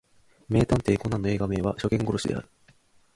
[0.49, 2.49] 名探偵コナンの映画名は初見殺しである